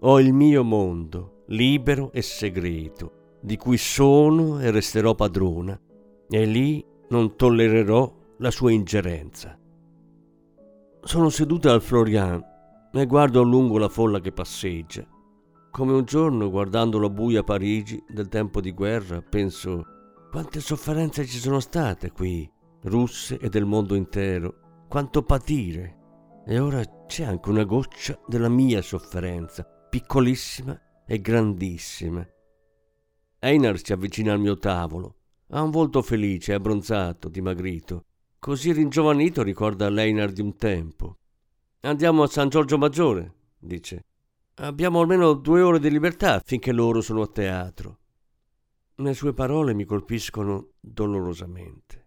Ho 0.00 0.20
il 0.20 0.34
mio 0.34 0.62
mondo, 0.64 1.44
libero 1.46 2.12
e 2.12 2.20
segreto, 2.20 3.38
di 3.40 3.56
cui 3.56 3.78
sono 3.78 4.60
e 4.60 4.70
resterò 4.70 5.14
padrona, 5.14 5.78
e 6.28 6.44
lì 6.44 6.84
non 7.08 7.36
tollererò 7.36 8.14
la 8.36 8.50
sua 8.50 8.70
ingerenza. 8.70 9.58
Sono 11.00 11.30
seduta 11.30 11.72
al 11.72 11.80
Florian 11.80 12.44
e 12.92 13.06
guardo 13.06 13.40
a 13.40 13.44
lungo 13.44 13.78
la 13.78 13.88
folla 13.88 14.20
che 14.20 14.32
passeggia 14.32 15.06
come 15.70 15.92
un 15.92 16.04
giorno, 16.04 16.50
guardando 16.50 16.98
la 16.98 17.10
buia 17.10 17.42
Parigi 17.42 18.02
del 18.08 18.28
tempo 18.28 18.60
di 18.60 18.72
guerra, 18.72 19.20
penso 19.22 19.84
quante 20.30 20.60
sofferenze 20.60 21.24
ci 21.26 21.38
sono 21.38 21.60
state 21.60 22.10
qui, 22.10 22.50
russe 22.82 23.38
e 23.38 23.48
del 23.48 23.64
mondo 23.64 23.94
intero, 23.94 24.84
quanto 24.88 25.22
patire. 25.22 25.96
E 26.46 26.58
ora 26.58 26.82
c'è 27.06 27.24
anche 27.24 27.50
una 27.50 27.64
goccia 27.64 28.18
della 28.26 28.48
mia 28.48 28.82
sofferenza, 28.82 29.64
piccolissima 29.64 31.04
e 31.06 31.20
grandissima. 31.20 32.26
Einar 33.40 33.80
si 33.82 33.92
avvicina 33.92 34.32
al 34.32 34.40
mio 34.40 34.58
tavolo. 34.58 35.14
Ha 35.50 35.62
un 35.62 35.70
volto 35.70 36.02
felice, 36.02 36.54
abbronzato, 36.54 37.28
dimagrito. 37.28 38.04
Così 38.38 38.72
ringiovanito 38.72 39.42
ricorda 39.42 39.88
l'Einar 39.88 40.32
di 40.32 40.40
un 40.40 40.56
tempo. 40.56 41.18
Andiamo 41.80 42.22
a 42.22 42.26
San 42.26 42.48
Giorgio 42.48 42.78
Maggiore, 42.78 43.32
dice. 43.58 44.04
Abbiamo 44.60 45.00
almeno 45.00 45.34
due 45.34 45.62
ore 45.62 45.78
di 45.78 45.88
libertà 45.88 46.40
finché 46.44 46.72
loro 46.72 47.00
sono 47.00 47.22
a 47.22 47.28
teatro. 47.28 47.98
Le 48.96 49.14
sue 49.14 49.32
parole 49.32 49.72
mi 49.72 49.84
colpiscono 49.84 50.70
dolorosamente, 50.80 52.06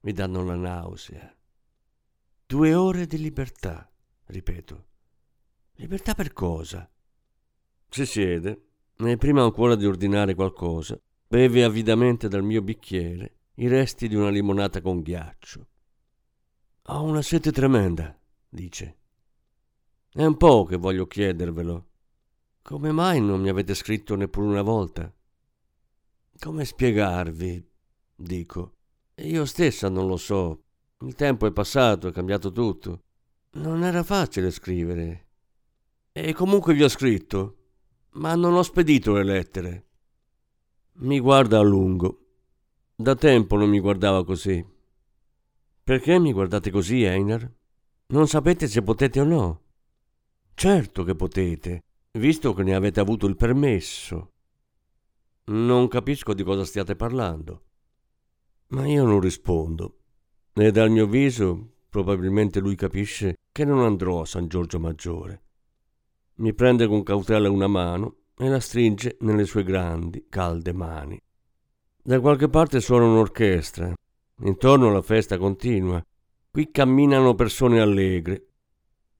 mi 0.00 0.12
danno 0.12 0.42
la 0.42 0.56
nausea. 0.56 1.36
Due 2.46 2.74
ore 2.74 3.06
di 3.06 3.18
libertà, 3.18 3.92
ripeto. 4.24 4.86
Libertà 5.74 6.14
per 6.14 6.32
cosa? 6.32 6.90
Si 7.90 8.06
siede 8.06 8.68
e 8.96 9.16
prima 9.18 9.42
ancora 9.42 9.74
di 9.74 9.84
ordinare 9.84 10.34
qualcosa, 10.34 10.98
beve 11.28 11.62
avidamente 11.62 12.26
dal 12.26 12.42
mio 12.42 12.62
bicchiere 12.62 13.40
i 13.56 13.68
resti 13.68 14.08
di 14.08 14.14
una 14.14 14.30
limonata 14.30 14.80
con 14.80 15.02
ghiaccio. 15.02 15.66
Ho 16.84 17.02
una 17.02 17.20
sete 17.20 17.52
tremenda, 17.52 18.18
dice. 18.48 18.96
È 20.14 20.22
un 20.22 20.36
po' 20.36 20.64
che 20.64 20.76
voglio 20.76 21.06
chiedervelo. 21.06 21.86
Come 22.60 22.92
mai 22.92 23.18
non 23.18 23.40
mi 23.40 23.48
avete 23.48 23.72
scritto 23.72 24.14
neppure 24.14 24.46
una 24.46 24.60
volta? 24.60 25.10
Come 26.38 26.66
spiegarvi? 26.66 27.66
dico. 28.14 28.74
Io 29.14 29.46
stessa 29.46 29.88
non 29.88 30.06
lo 30.08 30.18
so. 30.18 30.64
Il 31.00 31.14
tempo 31.14 31.46
è 31.46 31.52
passato, 31.52 32.08
è 32.08 32.12
cambiato 32.12 32.52
tutto. 32.52 33.04
Non 33.52 33.84
era 33.84 34.02
facile 34.02 34.50
scrivere. 34.50 35.28
E 36.12 36.34
comunque 36.34 36.74
vi 36.74 36.82
ho 36.82 36.88
scritto, 36.88 37.56
ma 38.16 38.34
non 38.34 38.52
ho 38.52 38.62
spedito 38.62 39.14
le 39.14 39.24
lettere. 39.24 39.86
Mi 40.96 41.20
guarda 41.20 41.58
a 41.58 41.62
lungo. 41.62 42.18
Da 42.94 43.14
tempo 43.14 43.56
non 43.56 43.70
mi 43.70 43.80
guardava 43.80 44.26
così. 44.26 44.62
Perché 45.82 46.18
mi 46.18 46.34
guardate 46.34 46.70
così, 46.70 47.02
Einar? 47.02 47.50
Non 48.08 48.28
sapete 48.28 48.68
se 48.68 48.82
potete 48.82 49.18
o 49.18 49.24
no? 49.24 49.61
Certo 50.54 51.04
che 51.04 51.14
potete, 51.14 51.82
visto 52.12 52.52
che 52.54 52.62
ne 52.62 52.74
avete 52.74 53.00
avuto 53.00 53.26
il 53.26 53.36
permesso. 53.36 54.32
Non 55.44 55.88
capisco 55.88 56.34
di 56.34 56.42
cosa 56.42 56.64
stiate 56.64 56.94
parlando. 56.94 57.62
Ma 58.68 58.86
io 58.86 59.04
non 59.04 59.20
rispondo. 59.20 59.96
E 60.52 60.70
dal 60.70 60.90
mio 60.90 61.06
viso 61.06 61.70
probabilmente 61.88 62.60
lui 62.60 62.74
capisce 62.74 63.36
che 63.50 63.64
non 63.64 63.80
andrò 63.80 64.20
a 64.20 64.26
San 64.26 64.48
Giorgio 64.48 64.78
Maggiore. 64.78 65.42
Mi 66.36 66.54
prende 66.54 66.86
con 66.86 67.02
cautela 67.02 67.50
una 67.50 67.66
mano 67.66 68.16
e 68.36 68.48
la 68.48 68.60
stringe 68.60 69.16
nelle 69.20 69.44
sue 69.44 69.62
grandi, 69.62 70.26
calde 70.28 70.72
mani. 70.72 71.20
Da 72.02 72.20
qualche 72.20 72.48
parte 72.48 72.80
suona 72.80 73.04
un'orchestra. 73.04 73.92
Intorno 74.44 74.90
la 74.90 75.02
festa 75.02 75.36
continua. 75.38 76.02
Qui 76.50 76.70
camminano 76.70 77.34
persone 77.34 77.80
allegre, 77.80 78.51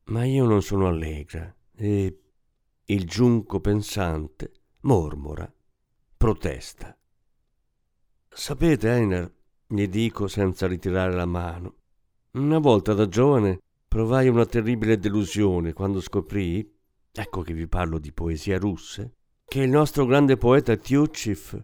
ma 0.05 0.25
io 0.25 0.45
non 0.45 0.62
sono 0.62 0.88
allegra 0.88 1.55
e 1.75 2.19
il 2.85 3.07
giunco 3.07 3.61
pensante 3.61 4.53
mormora, 4.81 5.51
protesta. 6.17 6.97
Sapete, 8.29 8.88
Einer, 8.88 9.33
gli 9.67 9.87
dico 9.88 10.27
senza 10.27 10.67
ritirare 10.67 11.15
la 11.15 11.27
mano, 11.27 11.77
Una 12.33 12.59
volta 12.59 12.95
da 12.95 13.07
giovane 13.09 13.61
provai 13.87 14.27
una 14.27 14.47
terribile 14.47 14.99
delusione 14.99 15.75
quando 15.75 16.01
scoprii, 16.01 16.67
ecco 17.12 17.43
che 17.43 17.53
vi 17.53 17.69
parlo 17.69 17.99
di 17.99 18.11
poesia 18.11 18.59
russe, 18.59 19.17
che 19.45 19.61
il 19.61 19.69
nostro 19.69 20.07
grande 20.07 20.38
poeta 20.38 20.75
Tyutchev 20.77 21.62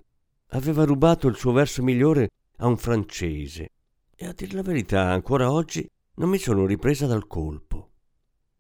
aveva 0.48 0.84
rubato 0.84 1.26
il 1.26 1.36
suo 1.36 1.52
verso 1.52 1.82
migliore 1.82 2.28
a 2.58 2.66
un 2.66 2.76
francese. 2.76 3.70
E 4.14 4.26
a 4.26 4.34
dir 4.34 4.52
la 4.52 4.62
verità, 4.62 5.10
ancora 5.10 5.50
oggi 5.50 5.88
non 6.16 6.28
mi 6.28 6.38
sono 6.38 6.66
ripresa 6.66 7.06
dal 7.06 7.26
colpo. 7.26 7.87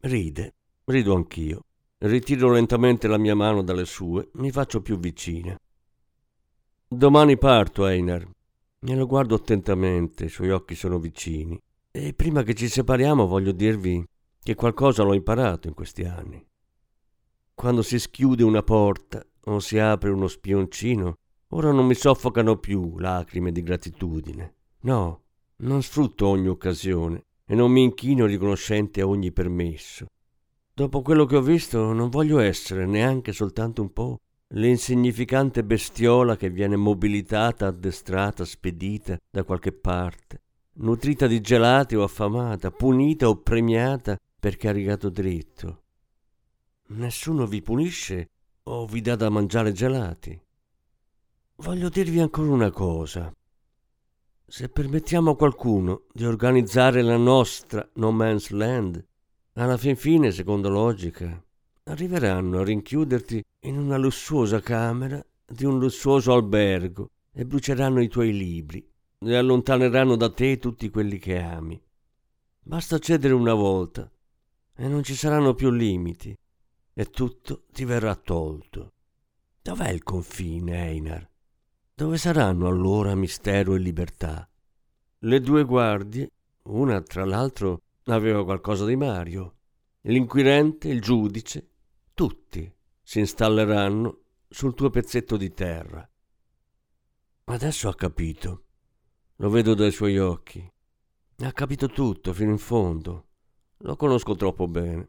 Ride, 0.00 0.54
rido 0.84 1.12
anch'io. 1.12 1.64
Ritiro 1.98 2.52
lentamente 2.52 3.08
la 3.08 3.18
mia 3.18 3.34
mano 3.34 3.64
dalle 3.64 3.84
sue, 3.84 4.28
mi 4.34 4.52
faccio 4.52 4.80
più 4.80 4.96
vicina. 4.96 5.58
Domani 6.86 7.36
parto, 7.36 7.84
Einar. 7.84 8.24
Me 8.80 8.94
lo 8.94 9.06
guardo 9.06 9.34
attentamente, 9.34 10.26
i 10.26 10.28
suoi 10.28 10.50
occhi 10.50 10.76
sono 10.76 11.00
vicini. 11.00 11.60
E 11.90 12.14
prima 12.14 12.44
che 12.44 12.54
ci 12.54 12.68
separiamo 12.68 13.26
voglio 13.26 13.50
dirvi 13.50 14.06
che 14.40 14.54
qualcosa 14.54 15.02
l'ho 15.02 15.14
imparato 15.14 15.66
in 15.66 15.74
questi 15.74 16.04
anni. 16.04 16.46
Quando 17.52 17.82
si 17.82 17.98
schiude 17.98 18.44
una 18.44 18.62
porta 18.62 19.20
o 19.46 19.58
si 19.58 19.80
apre 19.80 20.10
uno 20.10 20.28
spioncino, 20.28 21.16
ora 21.48 21.72
non 21.72 21.86
mi 21.86 21.94
soffocano 21.94 22.56
più 22.58 22.98
lacrime 22.98 23.50
di 23.50 23.64
gratitudine. 23.64 24.54
No, 24.82 25.22
non 25.56 25.82
sfrutto 25.82 26.28
ogni 26.28 26.46
occasione 26.46 27.24
e 27.48 27.54
non 27.54 27.72
mi 27.72 27.82
inchino 27.82 28.26
riconoscente 28.26 29.00
a 29.00 29.06
ogni 29.08 29.32
permesso. 29.32 30.06
Dopo 30.74 31.00
quello 31.00 31.24
che 31.24 31.36
ho 31.36 31.42
visto 31.42 31.92
non 31.92 32.10
voglio 32.10 32.38
essere 32.38 32.86
neanche 32.86 33.32
soltanto 33.32 33.82
un 33.82 33.92
po' 33.92 34.18
l'insignificante 34.48 35.64
bestiola 35.64 36.36
che 36.36 36.50
viene 36.50 36.76
mobilitata, 36.76 37.66
addestrata, 37.66 38.44
spedita 38.44 39.16
da 39.30 39.42
qualche 39.44 39.72
parte 39.72 40.42
nutrita 40.78 41.26
di 41.26 41.40
gelati 41.40 41.96
o 41.96 42.02
affamata, 42.02 42.70
punita 42.70 43.28
o 43.28 43.40
premiata 43.40 44.16
perché 44.38 44.68
ha 44.68 44.72
rigato 44.72 45.08
dritto. 45.08 45.82
Nessuno 46.88 47.46
vi 47.46 47.62
punisce 47.62 48.30
o 48.64 48.86
vi 48.86 49.00
dà 49.00 49.16
da 49.16 49.30
mangiare 49.30 49.72
gelati. 49.72 50.40
Voglio 51.56 51.88
dirvi 51.88 52.20
ancora 52.20 52.50
una 52.50 52.70
cosa. 52.70 53.32
Se 54.50 54.70
permettiamo 54.70 55.32
a 55.32 55.36
qualcuno 55.36 56.04
di 56.10 56.24
organizzare 56.24 57.02
la 57.02 57.18
nostra 57.18 57.86
no 57.96 58.10
man's 58.12 58.48
land, 58.48 59.06
alla 59.52 59.76
fin 59.76 59.94
fine, 59.94 60.30
secondo 60.30 60.70
logica, 60.70 61.44
arriveranno 61.84 62.60
a 62.60 62.64
rinchiuderti 62.64 63.44
in 63.64 63.76
una 63.76 63.98
lussuosa 63.98 64.60
camera 64.60 65.22
di 65.44 65.66
un 65.66 65.78
lussuoso 65.78 66.32
albergo 66.32 67.10
e 67.30 67.44
bruceranno 67.44 68.00
i 68.00 68.08
tuoi 68.08 68.32
libri 68.32 68.90
e 69.18 69.36
allontaneranno 69.36 70.16
da 70.16 70.30
te 70.30 70.56
tutti 70.56 70.88
quelli 70.88 71.18
che 71.18 71.38
ami. 71.38 71.78
Basta 72.58 72.98
cedere 72.98 73.34
una 73.34 73.54
volta 73.54 74.10
e 74.74 74.88
non 74.88 75.02
ci 75.02 75.14
saranno 75.14 75.52
più 75.52 75.70
limiti 75.70 76.34
e 76.94 77.04
tutto 77.10 77.64
ti 77.70 77.84
verrà 77.84 78.14
tolto. 78.14 78.92
Dov'è 79.60 79.90
il 79.90 80.02
confine, 80.02 80.86
Einar? 80.86 81.27
Dove 81.98 82.16
saranno 82.16 82.68
allora 82.68 83.16
mistero 83.16 83.74
e 83.74 83.80
libertà? 83.80 84.48
Le 85.18 85.40
due 85.40 85.64
guardie, 85.64 86.30
una 86.66 87.02
tra 87.02 87.24
l'altro 87.24 87.82
aveva 88.04 88.44
qualcosa 88.44 88.84
di 88.84 88.94
Mario, 88.94 89.56
l'inquirente, 90.02 90.86
il 90.86 91.00
giudice, 91.00 91.70
tutti 92.14 92.72
si 93.02 93.18
installeranno 93.18 94.20
sul 94.48 94.74
tuo 94.74 94.90
pezzetto 94.90 95.36
di 95.36 95.52
terra. 95.52 96.08
Adesso 97.46 97.88
ha 97.88 97.94
capito 97.96 98.66
lo 99.38 99.50
vedo 99.50 99.74
dai 99.74 99.90
suoi 99.90 100.18
occhi. 100.18 100.72
Ha 101.38 101.52
capito 101.52 101.88
tutto 101.88 102.32
fino 102.32 102.52
in 102.52 102.58
fondo. 102.58 103.26
Lo 103.78 103.96
conosco 103.96 104.36
troppo 104.36 104.68
bene. 104.68 105.08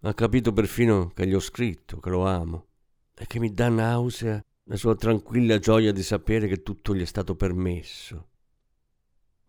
Ha 0.00 0.14
capito 0.14 0.52
perfino 0.52 1.10
che 1.10 1.24
gli 1.28 1.34
ho 1.34 1.40
scritto, 1.40 2.00
che 2.00 2.10
lo 2.10 2.26
amo 2.26 2.66
e 3.14 3.26
che 3.26 3.38
mi 3.38 3.52
dà 3.52 3.68
nausea 3.68 4.44
la 4.70 4.76
sua 4.76 4.94
tranquilla 4.94 5.58
gioia 5.58 5.90
di 5.90 6.02
sapere 6.04 6.46
che 6.46 6.62
tutto 6.62 6.94
gli 6.94 7.00
è 7.00 7.04
stato 7.04 7.34
permesso. 7.34 8.28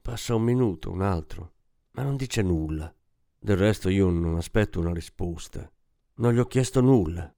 Passa 0.01 0.34
un 0.34 0.41
minuto, 0.41 0.89
un 0.89 1.03
altro, 1.03 1.53
ma 1.91 2.01
non 2.01 2.15
dice 2.15 2.41
nulla. 2.41 2.91
Del 3.38 3.55
resto 3.55 3.89
io 3.89 4.10
non 4.10 4.36
aspetto 4.36 4.79
una 4.79 4.91
risposta. 4.91 5.71
Non 6.15 6.34
gli 6.34 6.39
ho 6.39 6.47
chiesto 6.47 6.81
nulla. 6.81 7.31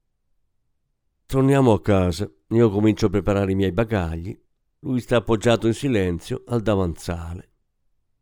Torniamo 1.25 1.73
a 1.73 1.81
casa. 1.81 2.31
Io 2.47 2.69
comincio 2.69 3.07
a 3.07 3.09
preparare 3.09 3.51
i 3.51 3.55
miei 3.55 3.73
bagagli 3.73 4.39
lui 4.79 5.01
sta 5.01 5.17
appoggiato 5.17 5.67
in 5.67 5.73
silenzio 5.73 6.43
al 6.47 6.61
davanzale. 6.61 7.51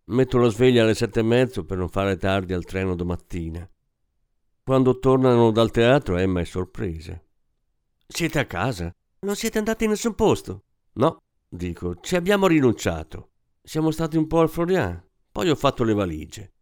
Metto 0.06 0.40
la 0.40 0.50
sveglia 0.50 0.84
alle 0.84 0.96
sette 0.96 1.20
e 1.20 1.24
mezzo 1.24 1.66
per 1.66 1.78
non 1.78 1.90
fare 1.90 2.18
tardi 2.18 2.54
al 2.54 2.66
treno 2.66 2.96
domattina. 2.96 3.68
Quando 4.64 4.98
tornano 4.98 5.52
dal 5.52 5.70
teatro 5.70 6.18
Emma 6.18 6.42
è 6.42 6.46
sorpresa. 6.46 7.20
Siete 8.08 8.40
a 8.40 8.46
casa? 8.46 8.96
Non 9.24 9.36
siete 9.36 9.60
andati 9.60 9.84
in 9.84 9.92
nessun 9.92 10.16
posto? 10.16 10.64
No, 10.94 11.22
dico, 11.48 12.00
ci 12.02 12.16
abbiamo 12.16 12.48
rinunciato. 12.48 13.34
Siamo 13.62 13.92
stati 13.92 14.18
un 14.18 14.26
po' 14.26 14.40
al 14.40 14.50
Florian, 14.50 15.00
poi 15.32 15.52
ho 15.52 15.56
fatto 15.56 15.84
le 15.84 15.94
valigie. 15.94 16.54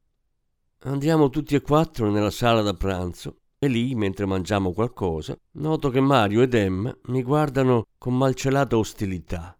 Andiamo 0.79 1.29
tutti 1.29 1.55
e 1.55 1.61
quattro 1.61 2.11
nella 2.11 2.31
sala 2.31 2.61
da 2.61 2.73
pranzo 2.73 3.37
e 3.57 3.69
lì, 3.69 3.95
mentre 3.95 4.25
mangiamo 4.25 4.73
qualcosa, 4.73 5.39
noto 5.51 5.89
che 5.89 6.01
Mario 6.01 6.41
ed 6.41 6.53
Emma 6.53 6.93
mi 7.03 7.23
guardano 7.23 7.85
con 7.97 8.17
malcelata 8.17 8.77
ostilità. 8.77 9.57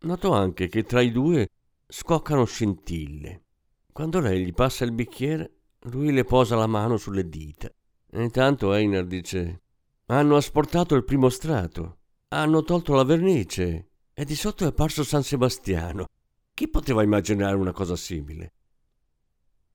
Noto 0.00 0.32
anche 0.32 0.66
che 0.66 0.82
tra 0.82 1.00
i 1.02 1.12
due 1.12 1.46
scoccano 1.86 2.44
scintille. 2.46 3.44
Quando 3.92 4.18
lei 4.18 4.44
gli 4.44 4.52
passa 4.52 4.82
il 4.84 4.90
bicchiere, 4.90 5.52
lui 5.82 6.10
le 6.10 6.24
posa 6.24 6.56
la 6.56 6.66
mano 6.66 6.96
sulle 6.96 7.28
dita. 7.28 7.72
E 8.10 8.20
intanto 8.20 8.74
Einar 8.74 9.06
dice: 9.06 9.62
Hanno 10.06 10.34
asportato 10.34 10.96
il 10.96 11.04
primo 11.04 11.28
strato, 11.28 11.98
hanno 12.32 12.62
tolto 12.62 12.94
la 12.94 13.04
vernice 13.04 13.88
e 14.12 14.24
di 14.24 14.34
sotto 14.34 14.64
è 14.64 14.68
apparso 14.68 15.02
San 15.02 15.22
Sebastiano. 15.22 16.06
Chi 16.54 16.68
poteva 16.68 17.02
immaginare 17.02 17.56
una 17.56 17.72
cosa 17.72 17.96
simile? 17.96 18.52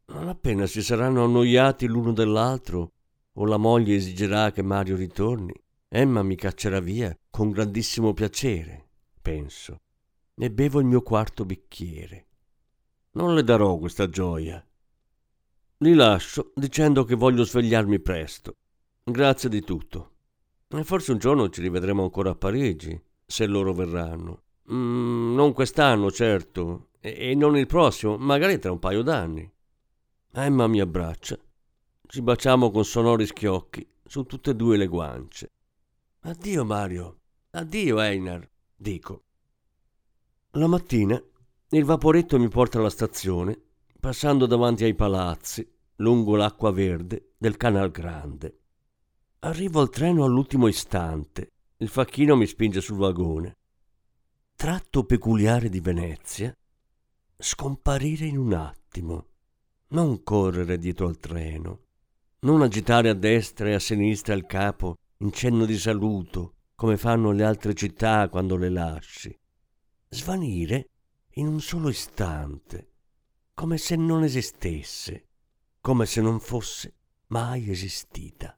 Non 0.07 0.27
appena 0.27 0.65
si 0.65 0.81
saranno 0.81 1.23
annoiati 1.23 1.87
l'uno 1.87 2.13
dell'altro, 2.13 2.91
o 3.33 3.45
la 3.45 3.57
moglie 3.57 3.95
esigerà 3.95 4.51
che 4.51 4.61
Mario 4.61 4.95
ritorni, 4.95 5.53
Emma 5.87 6.23
mi 6.23 6.35
caccerà 6.35 6.79
via 6.79 7.17
con 7.29 7.51
grandissimo 7.51 8.13
piacere, 8.13 8.87
penso 9.21 9.79
e 10.37 10.51
bevo 10.51 10.79
il 10.79 10.85
mio 10.85 11.01
quarto 11.01 11.45
bicchiere. 11.45 12.27
Non 13.11 13.33
le 13.33 13.43
darò 13.43 13.77
questa 13.77 14.09
gioia. 14.09 14.65
Li 15.77 15.93
lascio 15.93 16.51
dicendo 16.55 17.05
che 17.05 17.15
voglio 17.15 17.43
svegliarmi 17.43 17.99
presto. 17.99 18.57
Grazie 19.03 19.49
di 19.49 19.61
tutto. 19.61 20.14
E 20.77 20.83
forse 20.83 21.13
un 21.13 21.17
giorno 21.17 21.49
ci 21.49 21.61
rivedremo 21.61 22.03
ancora 22.03 22.31
a 22.31 22.35
Parigi, 22.35 23.01
se 23.25 23.45
loro 23.45 23.73
verranno. 23.73 24.41
Mm, 24.71 25.33
non 25.33 25.53
quest'anno, 25.53 26.11
certo, 26.11 26.89
e, 26.99 27.31
e 27.31 27.35
non 27.35 27.55
il 27.55 27.65
prossimo, 27.65 28.17
magari 28.17 28.59
tra 28.59 28.71
un 28.71 28.79
paio 28.79 29.01
d'anni. 29.01 29.49
Emma 30.31 30.67
mi 30.67 30.81
abbraccia. 30.81 31.37
Ci 32.05 32.21
baciamo 32.21 32.71
con 32.71 32.83
sonori 32.83 33.25
schiocchi 33.25 33.87
su 34.05 34.23
tutte 34.23 34.51
e 34.51 34.55
due 34.55 34.75
le 34.75 34.87
guance. 34.87 35.51
Addio 36.21 36.65
Mario, 36.65 37.19
addio 37.51 38.01
Einar, 38.01 38.47
dico. 38.75 39.23
La 40.51 40.67
mattina 40.67 41.21
il 41.69 41.83
vaporetto 41.83 42.37
mi 42.37 42.47
porta 42.47 42.79
alla 42.79 42.89
stazione, 42.89 43.59
passando 43.99 44.45
davanti 44.45 44.83
ai 44.83 44.93
palazzi, 44.93 45.67
lungo 45.97 46.35
l'acqua 46.35 46.71
verde 46.71 47.33
del 47.37 47.57
Canal 47.57 47.91
Grande. 47.91 48.59
Arrivo 49.45 49.79
al 49.79 49.91
treno 49.91 50.23
all'ultimo 50.23 50.67
istante. 50.67 51.51
Il 51.77 51.87
facchino 51.89 52.35
mi 52.35 52.47
spinge 52.47 52.81
sul 52.81 52.97
vagone. 52.97 53.57
Tratto 54.55 55.03
peculiare 55.03 55.69
di 55.69 55.79
Venezia. 55.79 56.51
Scomparire 57.37 58.25
in 58.25 58.37
un 58.37 58.53
attimo. 58.53 59.27
Non 59.89 60.23
correre 60.23 60.79
dietro 60.79 61.07
al 61.07 61.19
treno. 61.19 61.81
Non 62.39 62.63
agitare 62.63 63.09
a 63.09 63.13
destra 63.13 63.67
e 63.67 63.73
a 63.73 63.79
sinistra 63.79 64.33
il 64.33 64.47
capo 64.47 64.97
in 65.17 65.31
cenno 65.31 65.65
di 65.65 65.77
saluto, 65.77 66.55
come 66.73 66.97
fanno 66.97 67.31
le 67.31 67.43
altre 67.43 67.75
città 67.75 68.27
quando 68.29 68.55
le 68.57 68.69
lasci 68.69 69.39
svanire 70.15 70.89
in 71.31 71.47
un 71.47 71.59
solo 71.59 71.89
istante, 71.89 72.93
come 73.53 73.77
se 73.77 73.95
non 73.97 74.23
esistesse, 74.23 75.27
come 75.81 76.05
se 76.05 76.21
non 76.21 76.39
fosse 76.39 76.93
mai 77.27 77.69
esistita. 77.69 78.57